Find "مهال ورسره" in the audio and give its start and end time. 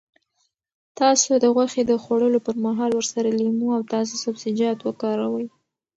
2.65-3.29